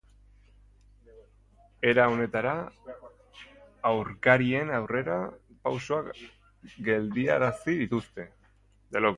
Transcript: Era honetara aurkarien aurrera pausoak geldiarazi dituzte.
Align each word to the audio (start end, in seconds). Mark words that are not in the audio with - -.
Era 1.91 2.05
honetara 2.13 2.53
aurkarien 3.91 4.73
aurrera 4.79 5.19
pausoak 5.67 6.11
geldiarazi 6.89 7.77
dituzte. 7.85 8.31